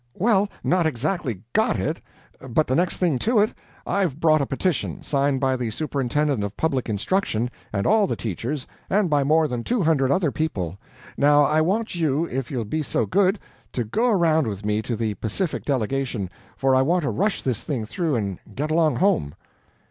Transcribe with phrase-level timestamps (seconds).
[0.15, 2.01] "Well, not exactly GOT it,
[2.49, 3.53] but the next thing to it.
[3.85, 8.65] I've brought a petition, signed by the Superintendent of Public Instruction, and all the teachers,
[8.89, 10.79] and by more than two hundred other people.
[11.17, 13.37] Now I want you, if you'll be so good,
[13.73, 17.61] to go around with me to the Pacific delegation, for I want to rush this
[17.63, 19.35] thing through and get along home."